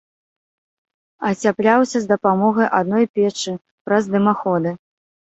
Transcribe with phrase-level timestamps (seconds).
[1.31, 3.53] Ацяпляўся з дапамогай адной печы
[3.91, 4.73] праз дымаходы.